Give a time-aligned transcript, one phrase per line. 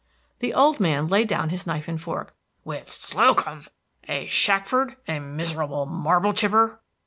[0.39, 2.33] The old man laid down his knife and fork.
[2.65, 3.67] "With Slocum!
[4.07, 6.81] A Shackford a miserable marble chipper!"